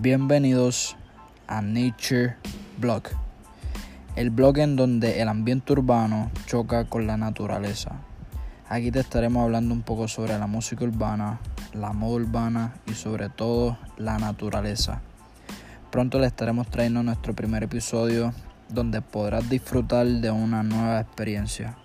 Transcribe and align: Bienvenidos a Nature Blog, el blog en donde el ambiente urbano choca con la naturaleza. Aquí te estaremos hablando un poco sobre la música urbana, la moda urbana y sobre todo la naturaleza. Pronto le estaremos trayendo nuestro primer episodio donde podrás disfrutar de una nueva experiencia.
Bienvenidos 0.00 0.96
a 1.48 1.60
Nature 1.60 2.36
Blog, 2.76 3.02
el 4.14 4.30
blog 4.30 4.58
en 4.58 4.76
donde 4.76 5.20
el 5.20 5.26
ambiente 5.26 5.72
urbano 5.72 6.30
choca 6.46 6.84
con 6.84 7.08
la 7.08 7.16
naturaleza. 7.16 7.96
Aquí 8.68 8.92
te 8.92 9.00
estaremos 9.00 9.42
hablando 9.42 9.74
un 9.74 9.82
poco 9.82 10.06
sobre 10.06 10.38
la 10.38 10.46
música 10.46 10.84
urbana, 10.84 11.40
la 11.72 11.92
moda 11.92 12.14
urbana 12.14 12.74
y 12.86 12.94
sobre 12.94 13.28
todo 13.28 13.76
la 13.96 14.18
naturaleza. 14.18 15.02
Pronto 15.90 16.20
le 16.20 16.28
estaremos 16.28 16.68
trayendo 16.68 17.02
nuestro 17.02 17.34
primer 17.34 17.64
episodio 17.64 18.32
donde 18.68 19.02
podrás 19.02 19.50
disfrutar 19.50 20.06
de 20.06 20.30
una 20.30 20.62
nueva 20.62 21.00
experiencia. 21.00 21.76